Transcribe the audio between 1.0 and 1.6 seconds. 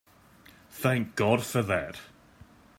God